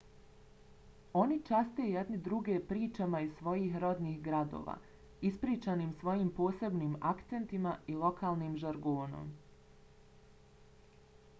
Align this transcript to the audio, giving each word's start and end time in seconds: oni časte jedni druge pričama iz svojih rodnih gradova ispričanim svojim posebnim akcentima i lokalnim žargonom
oni 1.23 1.35
časte 1.49 1.83
jedni 1.87 2.15
druge 2.27 2.53
pričama 2.69 3.19
iz 3.25 3.35
svojih 3.41 3.75
rodnih 3.83 4.15
gradova 4.27 4.75
ispričanim 5.29 5.91
svojim 5.99 6.31
posebnim 6.39 6.95
akcentima 7.11 7.75
i 7.95 7.99
lokalnim 8.05 8.57
žargonom 8.63 9.29